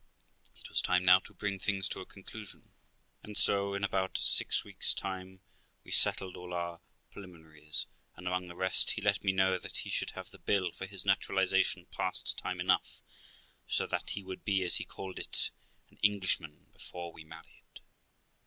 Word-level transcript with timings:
It 0.55 0.67
was 0.67 0.81
time 0.81 1.05
now 1.05 1.19
to 1.19 1.33
bring 1.35 1.59
things 1.59 1.87
to 1.89 1.99
a 1.99 2.07
conclusion, 2.07 2.71
and 3.21 3.37
so 3.37 3.75
in 3.75 3.83
about 3.83 4.17
six 4.17 4.63
weeks' 4.63 4.95
time 4.95 5.29
more 5.29 5.39
we 5.83 5.91
settled 5.91 6.35
all 6.35 6.55
our 6.55 6.81
preliminaries; 7.11 7.85
and, 8.15 8.25
among 8.27 8.47
the 8.47 8.55
rest, 8.55 8.89
he 8.93 9.01
let 9.03 9.23
me 9.23 9.31
know 9.31 9.59
that 9.59 9.77
he 9.77 9.91
should 9.91 10.13
have 10.17 10.31
the 10.31 10.39
bill 10.39 10.71
for 10.71 10.87
his 10.87 11.05
naturalisation 11.05 11.85
passed 11.91 12.35
time 12.35 12.59
enough, 12.59 13.03
so 13.67 13.85
that 13.85 14.09
he 14.09 14.23
would 14.23 14.43
be 14.43 14.63
(as 14.63 14.77
he 14.77 14.85
called 14.85 15.19
it) 15.19 15.51
an 15.91 15.99
Englishman 16.01 16.69
before 16.73 17.13
we 17.13 17.23
married. 17.23 17.45